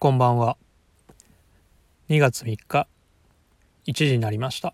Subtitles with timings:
[0.00, 0.56] こんばんは。
[2.08, 2.86] 2月3日、
[3.88, 4.72] 1時になりました。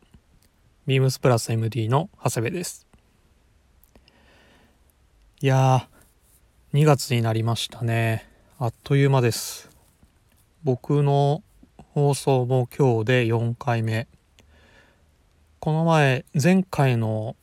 [0.86, 2.86] ビームスプラス MD の長谷部です。
[5.40, 8.28] いやー、2月になりましたね。
[8.58, 9.70] あっという間です。
[10.62, 11.42] 僕の
[11.94, 14.06] 放送も今日で4回目。
[15.58, 17.34] この前、前回の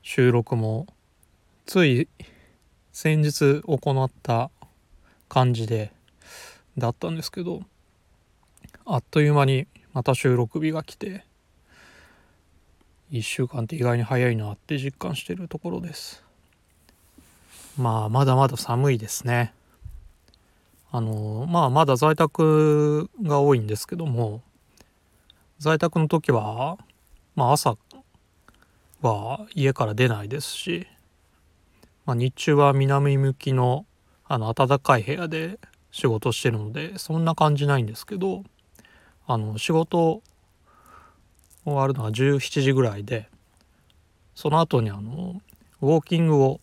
[0.00, 0.86] 収録も、
[1.66, 2.08] つい
[2.90, 4.50] 先日行った
[5.28, 5.92] 感じで、
[6.80, 7.62] だったんですけど
[8.84, 11.24] あっという間にまた収録日が来て
[13.12, 16.22] 1週間って意外に早いなって実感してるところです。
[17.76, 19.52] まあまだまだ寒いですね。
[20.92, 24.42] あのまあまだ在宅が多いんですけども
[25.58, 26.78] 在宅の時は
[27.36, 27.76] まあ朝
[29.02, 30.86] は家から出ないですし、
[32.06, 33.86] まあ、日中は南向きの
[34.26, 35.58] あの暖かい部屋で
[35.90, 38.44] 仕事してるのでそんな感じないんですけど
[39.26, 40.22] あの仕事
[41.64, 43.28] 終わるのが17時ぐらいで
[44.34, 45.40] その後にあの
[45.80, 46.60] ウォーキングを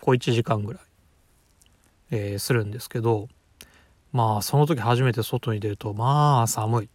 [0.00, 0.82] 小1時間ぐらい、
[2.10, 3.28] えー、するんですけど
[4.12, 6.88] まあその時初めて外に出るとまあ寒い。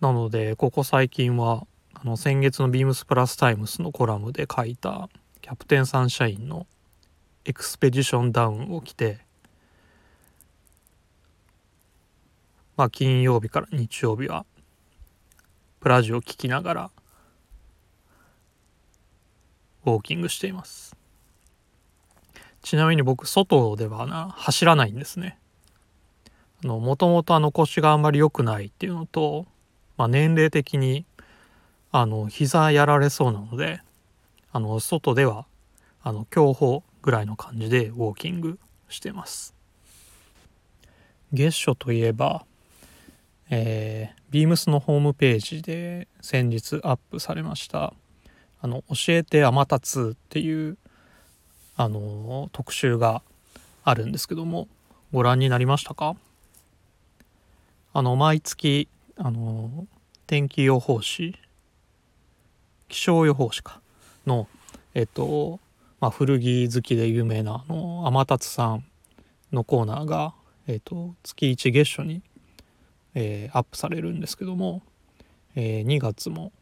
[0.00, 5.08] なのでここ最近はあの先月のビームスプラスタイムスのコラムで書いた
[5.40, 6.66] キャプテンサンシャインの
[7.48, 9.20] エクスペディションダウンを着て
[12.76, 14.44] まあ金曜日から日曜日は
[15.78, 16.90] プラジオを聴きながら
[19.84, 20.96] ウォーキングしています。
[22.62, 25.38] ちなみに僕外ではな走らないんですね。
[26.64, 29.46] もともとあの腰があんまり良くないっていうのと、
[29.96, 31.06] まあ、年齢的に
[31.92, 33.80] あの膝やられそうなので
[34.50, 35.46] あの外では
[36.02, 38.58] あの強歩ぐらいの感じでウォーキング
[38.90, 39.54] してます。
[41.32, 42.44] 月初といえば
[43.48, 47.94] えー、ビームスのホームページで先日アップされました
[48.60, 50.76] 「あの教えて天達」っていう
[51.76, 53.22] あの特集が
[53.84, 54.66] あるんですけども
[55.12, 56.16] ご覧になりましたか？
[57.92, 59.86] あの毎月あの
[60.26, 61.38] 天気予報士
[62.88, 63.80] 気象予報士か
[64.26, 64.48] の
[64.94, 65.60] えっと
[66.00, 68.84] まあ、古着好きで有名なあの天達さん
[69.52, 70.34] のコーナーが、
[70.66, 72.22] えーと、月1月初に、
[73.14, 74.82] えー、アップされるんですけども、
[75.54, 76.52] えー、2月も、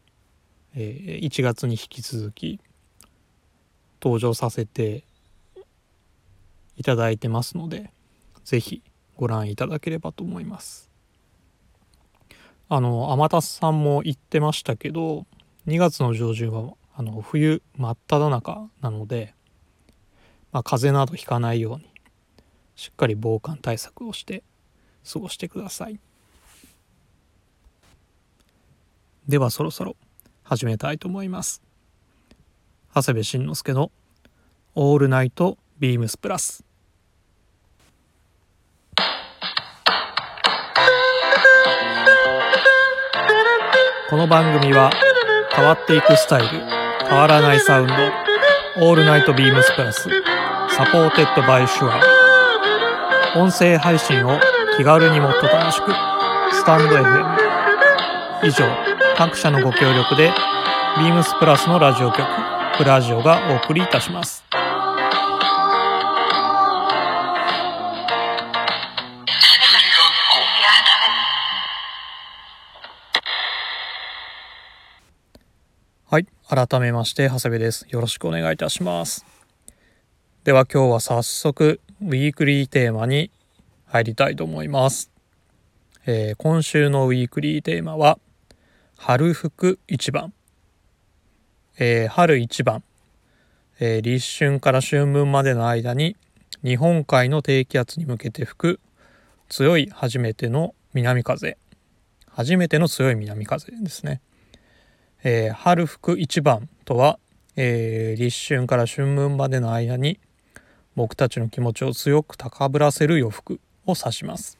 [0.75, 2.59] えー、1月に引き続き
[4.01, 5.03] 登場させて
[6.77, 7.91] いただいてますので
[8.43, 8.81] 是非
[9.17, 10.89] ご覧いただければと思います。
[12.67, 15.25] あの天達さんも言ってましたけど
[15.67, 19.33] 2月の上旬はあの冬真っ只中なので、
[20.53, 21.89] まあ、風邪などひかないように
[22.77, 24.43] しっかり防寒対策をして
[25.11, 25.99] 過ごしてください。
[29.27, 29.97] ではそろそろ
[30.43, 31.61] 始めたいと思います。
[32.93, 33.91] 長谷部慎之介の
[34.75, 36.65] 「All Night BEAMS+」
[44.09, 44.91] この番組は
[45.53, 46.74] 変わっていくスタイル
[47.07, 47.93] 変わらないサウンド、
[48.87, 53.39] All Night BEAMS+、Supported by SHURE。
[53.39, 54.39] 音声配信を
[54.77, 55.91] 気軽にもっと楽しく、
[56.51, 57.37] スタンド FM。
[58.43, 58.65] 以上、
[59.15, 60.31] 各社のご協力で、
[60.97, 62.27] ビームスプラスのラジオ局、
[62.77, 64.43] プラジオがお送りいたします。
[76.47, 77.87] 改めまして、長谷部です。
[77.89, 79.25] よろしくお願いいたします。
[80.43, 83.31] では今日は早速、ウィークリーテーマに
[83.87, 85.09] 入りたいと思います。
[86.05, 88.19] えー、今週のウィークリーテーマは、
[88.95, 90.33] 春服一番。
[91.79, 92.83] えー、春一番。
[93.79, 96.15] えー、立春から春分までの間に、
[96.63, 98.79] 日本海の低気圧に向けて吹く
[99.49, 101.57] 強い初めての南風。
[102.29, 104.21] 初めての強い南風ですね。
[105.27, 107.17] えー、春服一番とは、
[107.55, 110.19] えー、立春から春分までの間に
[110.95, 114.59] 僕たちの気持ちを強く高ぶらせる洋服を指します。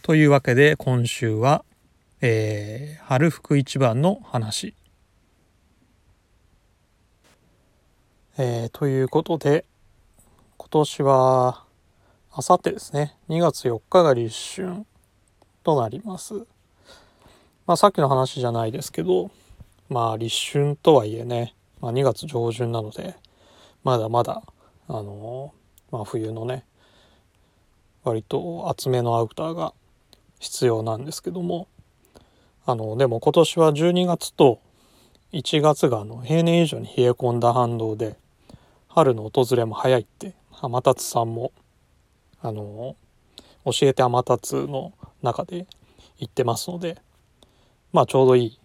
[0.00, 1.66] というわけで今週は、
[2.22, 4.74] えー、春服一番の話。
[8.38, 9.66] えー、ということで
[10.56, 11.64] 今年は
[12.32, 14.86] あさってですね2月4日が立春
[15.62, 16.46] となります。
[17.66, 19.30] まあさっきの話じゃないですけど
[19.90, 23.16] まあ立春とはいえね、まあ、2月上旬なので
[23.84, 24.42] まだまだ
[24.88, 25.52] あの
[25.92, 26.64] まあ、冬のね
[28.02, 29.74] 割と厚めのアウターが
[30.38, 31.68] 必要なんですけども
[32.66, 34.60] あのでも今年は12月と
[35.32, 38.16] 1月があの平年以上に冷え込んだ反動で
[38.88, 41.52] 春の訪れも早いって天達さんも
[42.40, 42.96] あの
[43.64, 44.92] 教えて天達の
[45.22, 45.66] 中で
[46.18, 46.98] 言ってますので
[47.92, 48.59] まあちょうどいい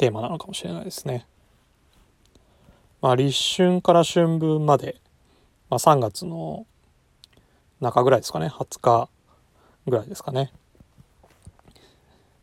[0.00, 1.26] テーマなのかもしれないですね。
[3.02, 4.96] まあ、立春から春分まで、
[5.68, 6.64] まあ、3月の
[7.82, 9.10] 中ぐらいですかね20日
[9.86, 10.52] ぐらいですかね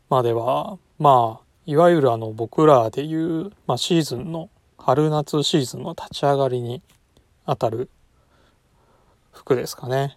[0.08, 6.80] まではまあいわゆるあの僕らでいう、まあ、シーズンの春夏シーズンの立ち上がりに
[7.44, 7.90] あたる
[9.32, 10.16] 服ですかね。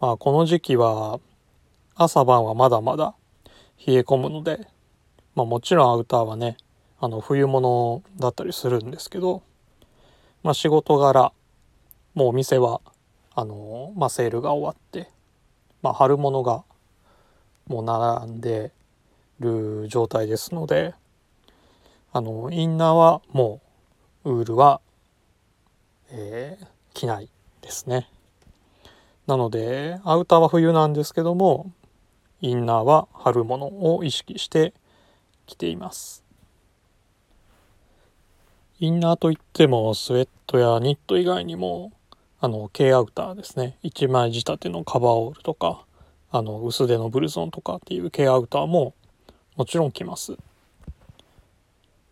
[0.00, 1.20] まあこの時期は
[1.94, 3.14] 朝晩はまだまだ
[3.86, 4.68] 冷え込むので、
[5.34, 6.56] まあ、もちろんアウターはね
[6.98, 9.42] あの冬物だったりするんですけど、
[10.42, 11.32] まあ、仕事柄
[12.14, 12.80] もうお店は
[13.34, 15.08] あの、まあ、セールが終わって、
[15.82, 16.64] まあ、春物が
[17.66, 18.72] もう並んで
[19.38, 20.94] る状態ですので
[22.12, 23.60] あのインナーはも
[24.24, 24.80] うウールは、
[26.10, 27.30] えー、着ない
[27.62, 28.08] ですね。
[29.26, 31.70] なのでアウターは冬なんですけども
[32.40, 34.74] インナーは春物を意識して
[35.50, 36.24] 着ています。
[38.78, 41.92] インナーといってもスウェットやニット以外にも
[42.40, 43.76] あの軽アウターですね。
[43.82, 45.84] 1枚仕立てのカバーオールとか
[46.30, 48.94] あの薄手のブルゾンとかっていう軽アウターも
[49.56, 50.38] もちろん着ます。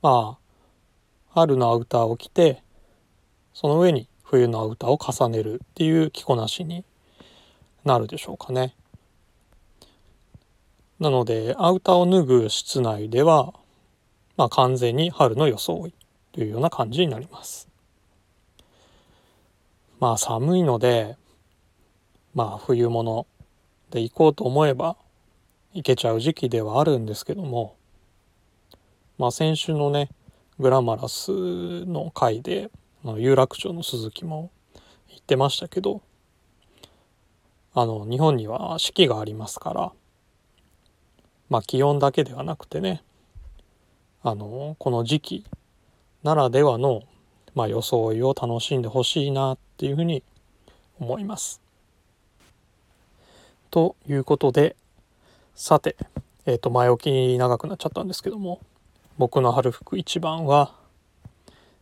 [0.03, 0.39] まあ
[1.31, 2.63] 春のアウターを着て
[3.55, 6.85] その上に冬のアウターを重ねるっていう着こなしに
[7.85, 8.75] なるでしょうかね。
[11.01, 13.55] なのでアウターを脱ぐ室内では
[14.37, 15.95] まあ完全に春の装い
[16.33, 17.69] というような感じになります。
[20.01, 21.17] まあ寒いので
[22.35, 23.27] まあ冬物
[23.91, 24.97] で行こうと思えば
[25.73, 27.77] 行けちゃう時期ではあるんですけども
[29.19, 30.09] まあ先週のね
[30.59, 32.71] グラマラスの回で
[33.17, 34.51] 有楽町の鈴木も
[35.09, 36.03] 言ってましたけど
[37.75, 39.93] あの日本には四季がありますから
[41.49, 43.03] まあ気温だけではなくてね
[44.23, 45.45] あのこの時期
[46.23, 47.05] ならではの、
[47.55, 50.23] まあ、装いを楽しんでほしいなっていうふうに
[50.99, 51.61] 思います。
[53.71, 54.77] ということで
[55.55, 55.97] さて、
[56.47, 58.61] えー、と前置きに長くなっちゃったんですけども
[59.19, 60.75] 僕の春服一番は、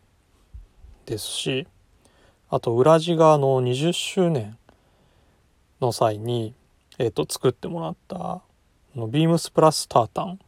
[1.06, 1.68] ですし
[2.50, 4.58] あと裏地がの20周年
[5.82, 6.54] の際に、
[6.98, 8.42] えー、と作ってもらった
[8.96, 10.40] のビームスプラスタータン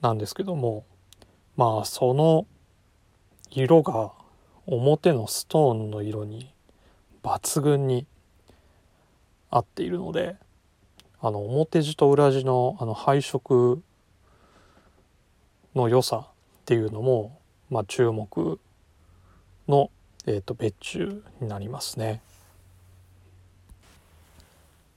[0.00, 0.84] なんですけども
[1.56, 2.46] まあその
[3.50, 4.12] 色が
[4.66, 6.52] 表のストーンの色に
[7.22, 8.06] 抜群に
[9.50, 10.36] 合っているので
[11.24, 13.80] あの表地と裏地のあの配色
[15.76, 17.38] の良さっていうのも、
[17.70, 18.58] まあ、注目
[19.68, 19.90] の、
[20.26, 22.20] えーと、別注になりますね。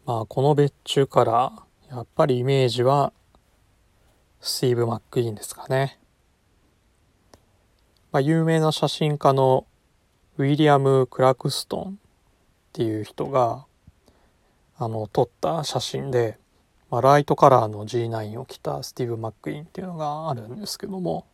[0.06, 1.54] まあこの別注から
[1.92, 3.14] やっぱりイメージは
[4.42, 6.00] スティーブ・マック・イーンですかね。
[8.12, 9.68] まあ、有名な写真家の
[10.38, 11.96] ウィリアム・クラクストンっ
[12.74, 13.66] ていう人が
[14.78, 16.38] あの撮った写真で、
[16.90, 21.26] まあ、ライトカラーの G9 を着たスティーブ・マック・イーンっていうのがあるんですけども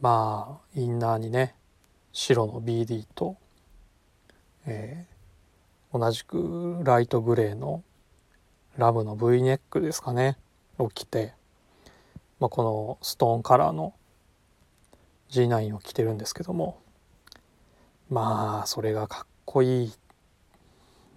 [0.00, 1.54] まあインナーにね
[2.12, 3.36] 白の BD と、
[4.66, 7.84] えー、同じくライトグレーの
[8.76, 10.36] ラムの V ネックですかね
[10.76, 11.34] を着て、
[12.40, 13.94] まあ、このストーンカラーの
[15.30, 16.80] G9 を着てるんですけども
[18.10, 20.07] まあそれがかっこいいって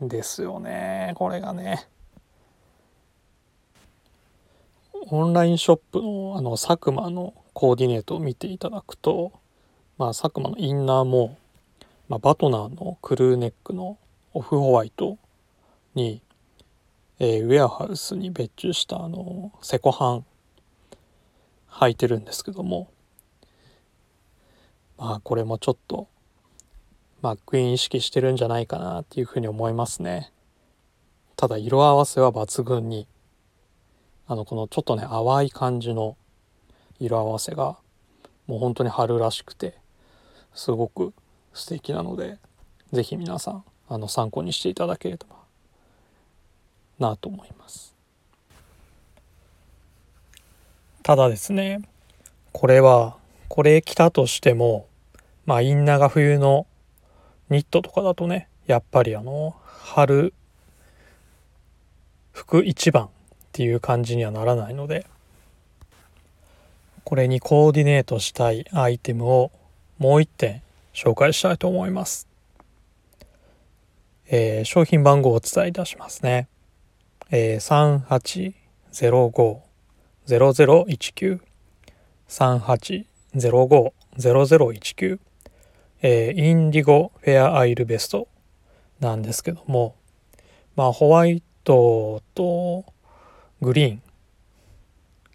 [0.01, 1.87] ですよねこれがね。
[5.07, 9.31] オンラインショップのあの佐久間のコーディネートを見ていただくと、
[9.97, 11.37] まあ、佐久間のインナーも、
[12.07, 13.97] まあ、バトナーのクルーネックの
[14.33, 15.17] オフホワイト
[15.95, 16.21] に、
[17.19, 20.25] えー、ウェアハウスに別注したあのセコハン
[21.69, 22.89] 履いてるんですけども
[24.97, 26.07] まあこれもちょっと
[27.21, 30.31] マックイン意識してるんじゃないかなっていうふうに思いますね。
[31.35, 33.07] ただ色合わせは抜群に
[34.27, 36.17] あのこのちょっとね淡い感じの
[36.99, 37.77] 色合わせが
[38.47, 39.75] もう本当に春らしくて
[40.53, 41.13] すごく
[41.53, 42.37] 素敵なので
[42.91, 45.25] 是非皆さんあの参考にしていただければ
[46.99, 47.95] なと思います。
[51.03, 51.81] ただですね
[52.51, 54.87] これはこれ着たとしても
[55.45, 56.67] まあインナーが冬の
[57.51, 60.33] ニットとかだとねやっぱりあの春
[62.31, 63.09] 服一番っ
[63.51, 65.05] ていう感じにはならないので
[67.03, 69.51] これにコーディネートしたいアイテムを
[69.97, 70.61] もう一点
[70.93, 72.25] 紹介したいと思います、
[74.27, 76.47] えー、商品番号をお伝えいたしますね、
[77.31, 79.59] えー、
[80.25, 81.41] 3805-0019
[82.29, 85.19] 3805-0019
[86.01, 88.27] えー、インディゴフェアアイルベスト
[88.99, 89.95] なんですけども
[90.75, 92.85] まあホワイトと
[93.61, 94.01] グリーン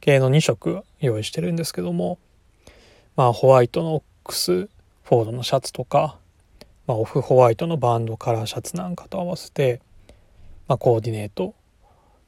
[0.00, 2.18] 系の2色用意してるんですけども
[3.16, 4.68] まあホワイトのオックス
[5.06, 6.18] フォードのシャツとか、
[6.88, 9.80] まあ、オフホワイトのバンドカラーシャツなんかと合わせて、
[10.66, 11.54] まあ、コーディネート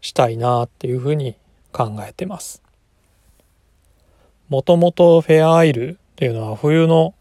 [0.01, 1.35] したいなっていうふうに
[1.73, 2.63] 考えてます。
[4.49, 7.15] もともとフェアアイルっていうのは冬の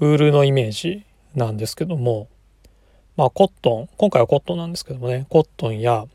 [0.00, 1.04] ウールのイメージ
[1.34, 2.28] なんですけども
[3.16, 6.06] まあコットン今回はコットンなんですけどもねコットンや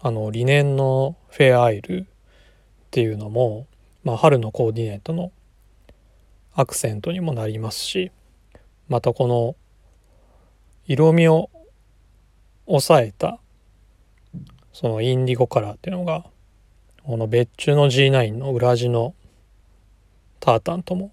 [0.00, 2.04] あのリネンのフェアアイルっ
[2.90, 3.66] ていうのも、
[4.02, 5.30] まあ、春のコーディネートの
[6.54, 8.10] アクセントにもなりますし
[8.88, 9.56] またこの
[10.86, 11.50] 色味を
[12.66, 13.38] 抑えた
[14.72, 16.24] そのインディゴカラーっていうのが
[17.02, 19.14] この別注の G9 の裏地の
[20.40, 21.12] タータンとも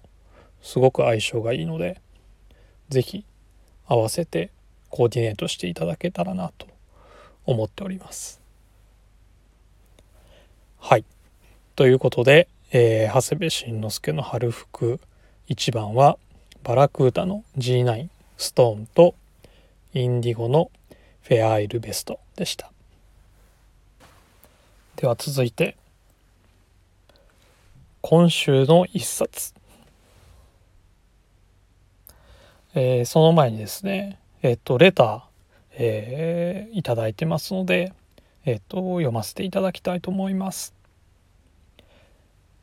[0.62, 2.00] すごく相性がいいので
[2.92, 3.24] 是非
[3.86, 4.50] 合わせて
[4.90, 6.66] コーディネートしていただけたらなと
[7.46, 8.40] 思っております。
[10.78, 11.04] はい。
[11.74, 15.00] ということで、えー、長谷部慎之介の春服
[15.48, 16.18] 1番は
[16.62, 19.14] バラクータの G9 ストーンと
[19.94, 20.70] インディゴの
[21.22, 22.70] フェアアイルベストでした。
[24.96, 25.76] では続いて
[28.02, 29.54] 今週の一冊
[32.74, 35.22] えー、その前にですね、えっ、と、レター、
[35.72, 37.92] えー、いただいてますので、
[38.46, 40.74] えっ、と、読ませていただきたいと思います。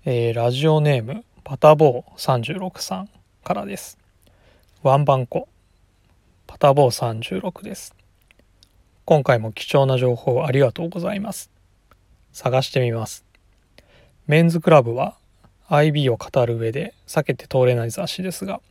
[0.06, 3.10] えー、ラジオネーム、パタボー36さん
[3.44, 4.00] からです。
[4.82, 5.48] ワンバンコ、
[6.48, 7.96] パタボー36です。
[9.06, 11.52] 今回も貴重な情報ありがとうございます。
[12.32, 13.26] 探してみます。
[14.26, 15.18] メンズクラブは
[15.68, 18.62] IB を語る上で避けて通れない雑誌ですが、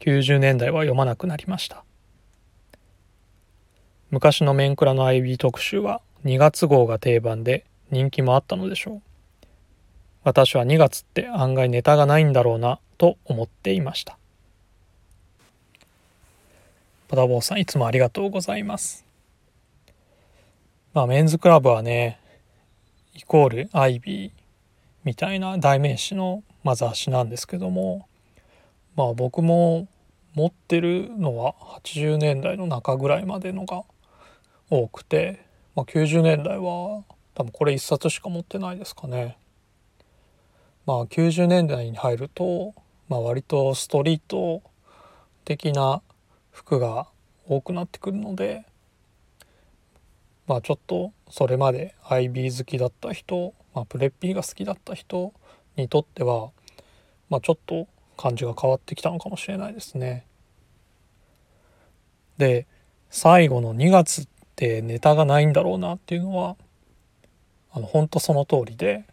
[0.00, 1.84] 90年代は読まなくなりました。
[4.10, 9.02] 昔のメンクラの IB 特集は2月号が定番で人気もあったのでしょう。
[10.24, 14.18] 私は2月って案外ネタがないんだろうなと思っていました。
[17.08, 19.04] パタボーさんいつもありがとうございます。
[20.94, 22.18] まあメンズクラブはね
[23.14, 24.30] イコール IB
[25.04, 28.06] みたいな代名詞のま雑誌なんですけども
[28.96, 29.88] まあ僕も
[30.34, 33.82] 持ってるのは80年代の中ぐらいまでのが
[34.68, 35.44] 多くて、
[35.74, 37.04] まあ、90年代は
[37.34, 39.36] 多分これ1冊しか持ってないですかね。
[40.86, 42.74] まあ90年代に入ると
[43.10, 44.62] まあ、割とストリート
[45.44, 46.00] 的な
[46.52, 47.08] 服が
[47.48, 48.64] 多くなってくるので
[50.46, 55.32] まあちょっとそれまで IB 好きだった人、まあ、プレッピーが好きだった人
[55.74, 56.50] にとっては、
[57.28, 57.88] まあ、ちょっと
[58.20, 60.26] 感じが変わってきたのかもしれないですね。
[62.36, 62.66] で
[63.08, 66.56] 最後の2月ってネタがないんだろうなっていうのは
[67.72, 69.04] あの本当その通りで、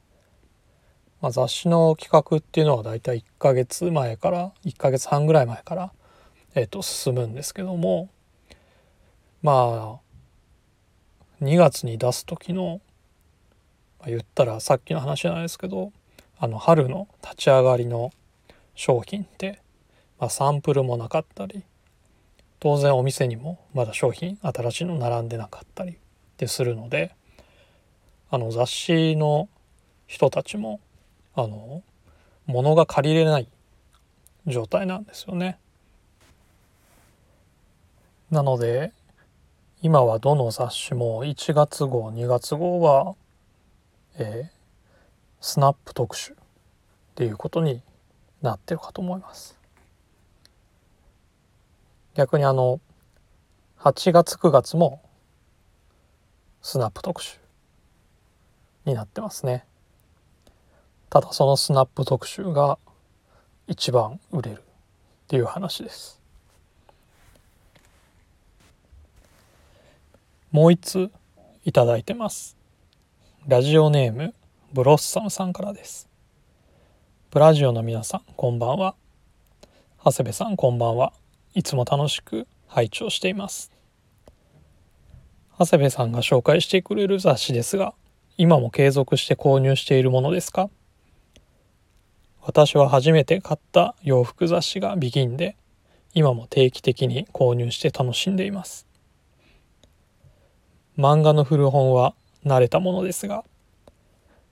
[1.22, 5.92] まあ、雑誌の企画っていうのはだいたい1ヶ月前から1ヶ月半ぐらい前から、
[6.56, 8.10] えー、と進むんですけども
[9.42, 10.00] ま
[11.42, 12.82] あ2月に出す時の、
[14.00, 15.92] まあ、言ったらさっきの話じゃないですけど
[16.40, 18.12] あの春の立ち上がりの
[18.78, 19.60] 商品って、
[20.20, 21.64] まあ、サンプルもなかったり
[22.60, 25.98] 当然お店にもまだ商品新しいの並んでなかったり
[26.38, 27.16] でするので
[28.30, 29.50] あの雑誌の
[30.06, 30.80] 人たちも
[31.36, 31.82] あの
[32.46, 33.48] 物が借りれない
[34.46, 35.58] 状態なんですよね。
[38.30, 38.92] なので
[39.82, 43.16] 今はどの雑誌も1月号2月号は、
[44.18, 44.50] えー、
[45.42, 46.36] スナップ特集っ
[47.16, 47.82] ていうことに
[48.42, 49.58] なってるかと思います。
[52.16, 52.80] 逆にあの
[53.80, 55.02] 8月9月も
[56.62, 57.38] スナップ特集
[58.86, 59.66] になってますね。
[61.10, 62.78] ただそのスナップ特集が
[63.68, 64.62] 一番売れるっ
[65.28, 66.22] ていう話です。
[70.52, 71.12] もう一つ
[71.66, 72.58] いただいてます。
[73.48, 74.34] ラジオネーム
[74.74, 76.10] ブロッサムさんからです。
[77.30, 78.96] ブラジオの皆さんこんばんは。
[80.04, 81.12] 長谷部さんこんばんは。
[81.54, 83.70] いつも楽しく拝聴しています。
[85.60, 87.94] 長谷部さんが紹介してくれる雑誌ですが
[88.38, 90.70] 今も継続して購入しているものですか？
[92.44, 95.58] 私は初めて買った洋服雑誌がビギンで
[96.14, 98.88] 今も定期的に購入して楽しんでいます。
[100.98, 103.44] 漫画の古本は慣れたものですが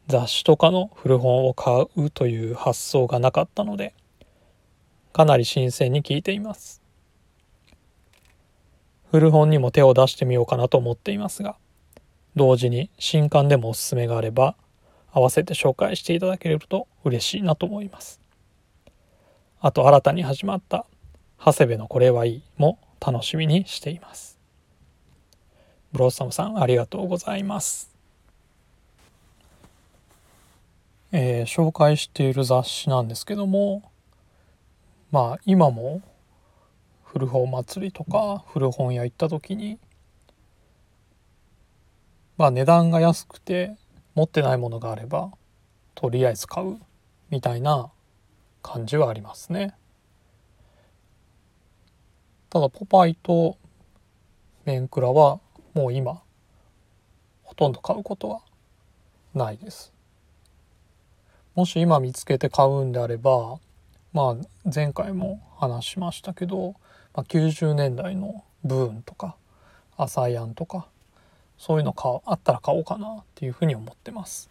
[0.07, 3.93] 雑誌とかの古本を買うという発想がなかったので
[5.13, 6.81] かなり新鮮に聞いています。
[9.11, 11.55] 古本にも手を出してみようかなと思っていますが
[12.35, 14.55] 同時に新刊でもおすすめがあれば
[15.11, 18.19] 合わせて紹介していただけると嬉しいなと思います。
[19.61, 20.85] あと新たに始まった
[21.39, 24.37] 長谷部のこれはいいも楽しみにしています。
[25.93, 27.94] ブロッサムさんありがとうございます。
[31.11, 33.91] えー、紹介している雑誌なんですけども
[35.11, 36.01] まあ今も
[37.03, 39.79] 古本祭りとか古本屋行った時に
[42.37, 43.77] まあ値段が安くて
[44.15, 45.31] 持ってないものがあれば
[45.93, 46.77] とりあえず買う
[47.29, 47.89] みたいな
[48.61, 49.75] 感じはありますね。
[52.49, 53.57] ただポパイと
[54.65, 55.39] メンクラは
[55.73, 56.21] もう今
[57.43, 58.41] ほとんど買うことは
[59.33, 59.94] ないです。
[61.55, 63.59] もし今見つけて買うんであれば
[64.13, 66.75] まあ前回も話しましたけど
[67.15, 69.35] まあ、90年代のブーンとか
[69.97, 70.87] アサイアンとか
[71.57, 74.49] そういうの買あったら買おうかなっていうふうに思ってます。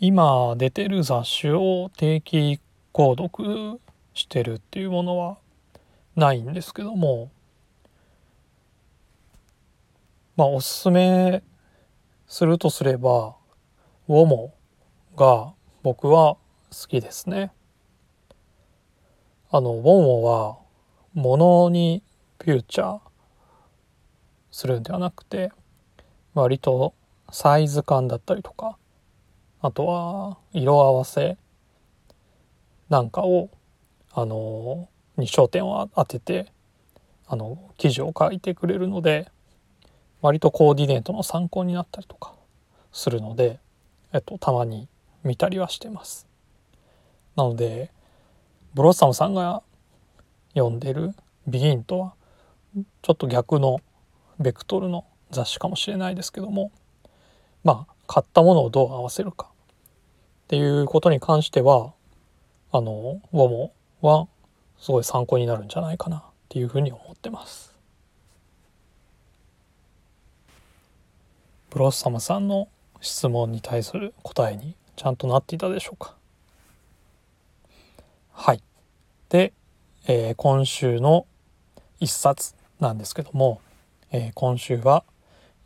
[0.00, 2.60] 今出てる雑誌を定期
[2.92, 3.80] 購読
[4.12, 5.38] してるっていうものは
[6.16, 7.30] ないんですけども
[10.36, 11.42] まあおすすめ
[12.28, 13.36] するとすれば
[14.08, 14.54] ウォモ
[15.16, 16.36] が僕は
[16.70, 17.52] 好きですね。
[19.50, 20.58] あのウォンウォンは
[21.14, 22.02] 物に
[22.42, 23.00] フューチャー
[24.50, 25.52] するんではなくて
[26.34, 26.94] 割と
[27.30, 28.76] サイズ感だったりとか
[29.60, 31.38] あとは色合わせ
[32.88, 33.50] なんかを
[34.12, 36.52] あのに焦点を当てて
[37.26, 39.30] あの記事を書いてくれるので
[40.22, 42.32] 割とコーディネートの参考になったりとか
[42.92, 43.60] するので、
[44.12, 44.88] えっと、たまに
[45.24, 46.26] 見たりはしてます。
[47.36, 47.90] なので
[48.74, 49.62] ブロッサムさんが
[50.54, 51.14] 読んでる
[51.46, 52.14] 「ビギン」とは
[53.02, 53.80] ちょっと逆の
[54.38, 56.70] ベクトルの雑誌かもしれないですけども
[57.64, 61.92] まあ買ったものをどう合わせるかっていうことに関しては
[62.72, 64.28] あのウォモは
[64.78, 67.75] すごい参考になるんじゃないかなっていうふうに思ってます。
[71.76, 72.68] ブロッサムさんの
[73.02, 76.14] 質問に対する答えにちゃんとなっていたでしょうか。
[78.32, 78.62] はい。
[79.28, 79.52] で、
[80.06, 81.26] えー、今週の
[82.00, 83.60] 一冊なんですけども、
[84.10, 85.04] えー、今週は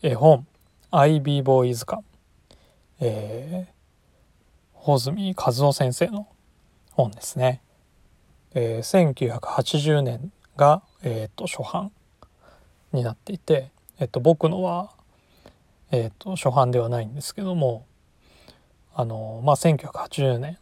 [0.03, 0.49] 絵本
[0.91, 2.03] 「IB ボーイズ館」
[2.99, 6.27] えー、穂積和夫先生の
[6.91, 7.63] 本ですね。
[8.55, 11.93] えー、1980年が、えーと、初版
[12.93, 13.71] になっていて、
[14.01, 14.99] えーと、僕のは、
[15.91, 17.87] えーと、初版ではないんですけども
[18.95, 20.59] あの、まあ、1980年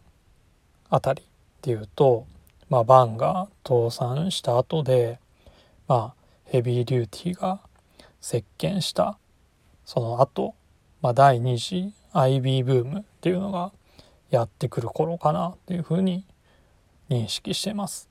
[0.91, 1.25] あたりっ
[1.61, 2.27] ていうと、
[2.71, 5.19] まあ、バンが倒産した後で、
[5.87, 6.15] まあ、
[6.45, 7.61] ヘビーデューティーが
[8.21, 9.19] 席巻した
[9.85, 10.55] その後、
[11.01, 13.73] まあ第2次 IB ブームっていうのが
[14.31, 16.25] やってくる頃かなっていうふうに
[17.09, 18.09] 認識してます。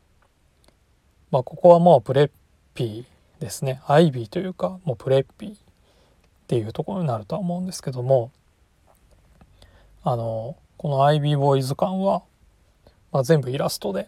[1.29, 2.31] まあ、ここはもうプレッ
[2.73, 5.66] ピーですね IB というかもうプレッピー
[6.47, 8.31] っていうところになるとは思うんですけども
[10.03, 12.23] あのこの IB ボーイズ感は、
[13.11, 14.07] まあ、全部イラストで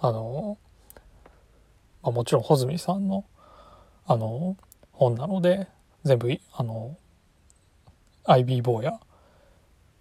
[0.00, 0.56] あの、
[2.02, 3.26] まあ、もちろん穂積さんの
[4.06, 4.56] あの
[4.92, 5.68] 本なので
[6.02, 6.96] 全部あの
[8.24, 8.98] IB 坊や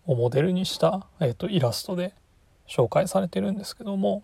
[0.05, 2.13] をモデルにした、えーと、イラストで
[2.69, 4.23] 紹介されてるんですけども、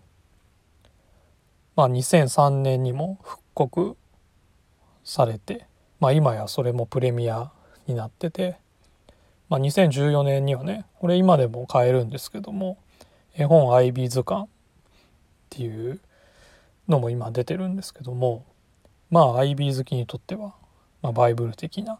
[1.76, 3.96] まあ、2003年にも復刻
[5.04, 5.66] されて、
[6.04, 7.50] まあ、今やそれもプレミア
[7.86, 8.58] になってて、
[9.48, 12.76] まあ、2014年にはねこれ今でも買えるんですけども
[13.34, 14.48] 絵本 IB 図鑑っ
[15.48, 15.98] ていう
[16.90, 18.44] のも今出てるんですけども
[19.10, 20.52] まあ IB 好きにとっては、
[21.00, 21.98] まあ、バイブル的な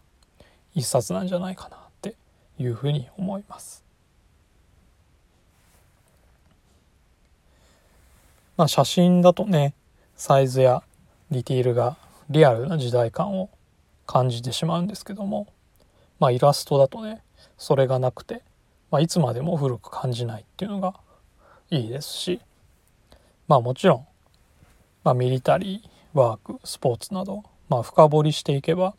[0.75, 2.13] 一冊なんじゃないかなって
[2.59, 3.83] いうふうに思います。
[8.55, 9.73] まあ写真だとね
[10.15, 10.83] サイズや
[11.31, 11.97] ディティールが
[12.29, 13.49] リアルな時代感を
[14.05, 15.47] 感じてしまうんですけども。
[16.19, 17.21] まあイラストだとね
[17.57, 18.41] それがなくて、
[18.89, 20.93] まあ、いつまでも古く感じないっていうのが
[21.69, 22.39] いいですし。
[23.47, 24.07] まあもちろん、
[25.03, 28.95] まあ、ミリタリーワークスポーツなど、まあ、深掘りしていけば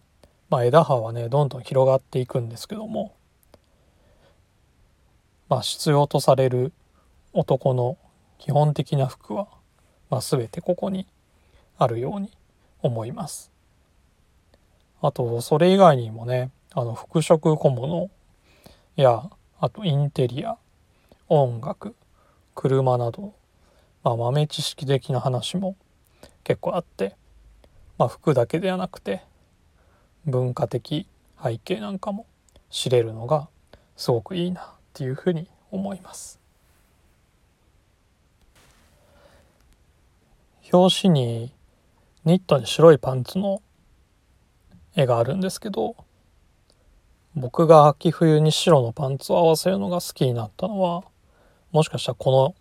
[0.49, 3.15] まあ、枝葉はねどんどん広がっていくんですけども、
[5.49, 6.73] まあ、必要とされる
[7.33, 7.99] 男の
[8.39, 9.49] 基本的な服は、
[10.09, 11.07] まあ、全てここに
[11.79, 12.31] あるように
[12.81, 13.51] 思います。
[15.03, 18.11] あとそれ以外にもねあの服飾小物
[18.97, 19.31] や
[19.61, 20.57] あとインテリア
[21.29, 21.95] 音楽
[22.55, 23.35] 車など、
[24.03, 25.77] まあ、豆知識的な話も
[26.45, 27.17] 結構あって、
[27.99, 29.23] まあ、服だけではなくて
[30.25, 31.07] 文化的
[31.43, 32.27] 背景なんかも
[32.71, 33.49] 知れるのが
[33.97, 36.41] すごくいいなっていうふうに思います。
[40.73, 41.53] 表紙に
[42.25, 43.63] ニットに白いパンツの
[44.97, 45.95] 絵があるんですけど
[47.35, 51.05] 僕が秋冬に白のパンツを合わせるのが好きになったのは
[51.71, 52.55] もしかしたらこの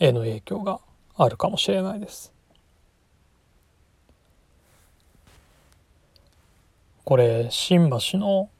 [0.00, 0.80] 絵の影響が
[1.16, 2.32] あるかもしれないです。
[7.04, 8.50] これ新橋の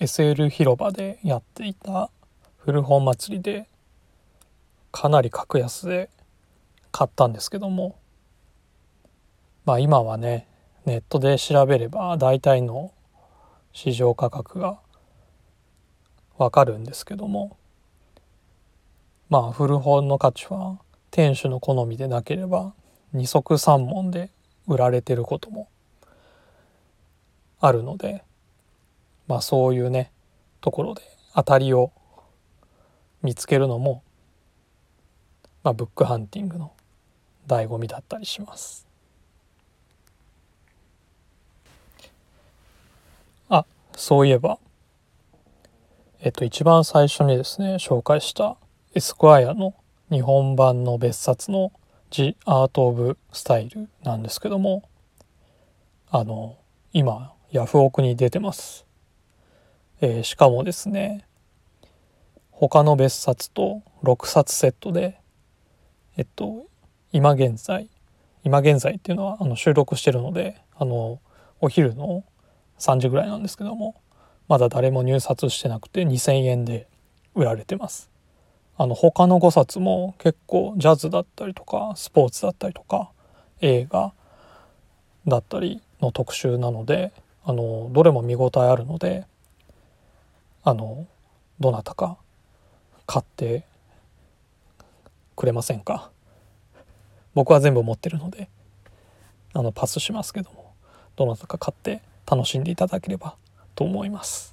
[0.00, 2.10] SL 広場でやっていた
[2.58, 3.66] 古本祭りで
[4.90, 6.10] かなり格安で
[6.90, 7.96] 買ったんですけども
[9.64, 10.46] まあ今はね
[10.84, 12.92] ネットで調べれば大体の
[13.72, 14.78] 市場価格が
[16.36, 17.56] わかるんですけども
[19.28, 20.78] まあ古本の価値は
[21.10, 22.74] 店主の好みでなければ
[23.12, 24.30] 二足三門で
[24.66, 25.68] 売られてることも
[27.60, 28.24] あるので
[29.28, 30.10] まあそういうね
[30.60, 31.02] ところで
[31.34, 31.92] 当たりを
[33.22, 34.02] 見つけるのも、
[35.62, 36.72] まあ、ブックハンティングの
[37.46, 38.86] 醍醐味だったりします。
[43.48, 43.64] あ
[43.96, 44.58] そういえば
[46.20, 48.56] えっと一番最初にですね紹介した
[48.94, 49.74] エスクワイアの
[50.10, 51.72] 日本版の別冊の
[52.10, 54.82] 「ジ・アート・オブ・スタイル」なんですけども
[56.10, 56.56] あの
[56.92, 58.86] 今ヤフオクに出てます。
[60.00, 61.24] えー、しかもですね
[62.50, 65.20] 他の別冊と6冊セットで
[66.16, 66.66] えっと
[67.12, 67.88] 今現在
[68.44, 71.20] 今現在っていうのはあの収録してるのであの
[71.60, 72.24] お昼の
[72.78, 73.96] 3時ぐらいなんですけども
[74.48, 76.88] まだ誰も入札してなくて2,000円で
[77.34, 78.10] 売られてます。
[78.76, 83.10] あの他の5冊も結構ジャズだったりとかスポーツだったりとか
[83.60, 84.12] 映画
[85.28, 87.12] だったりの特集なので
[87.44, 89.26] あのどれも見応えあるので
[90.64, 91.06] あの
[91.60, 92.16] どなたか
[93.06, 93.64] 買って
[95.36, 96.10] くれませんか
[97.34, 98.48] 僕は全部持ってるので
[99.54, 100.74] あのパスしますけども
[101.16, 103.36] どなたか買って楽しんでいただければ
[103.74, 104.52] と思います。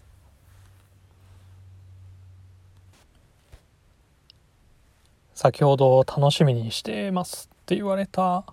[5.33, 8.43] 先ほど楽しみにしてますって言われた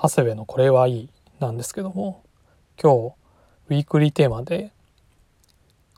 [0.00, 1.08] 長谷部のこれはいい
[1.40, 2.22] なんですけども
[2.80, 3.14] 今日
[3.68, 4.70] ウィークリーテーマで